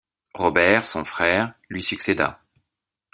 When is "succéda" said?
1.83-2.39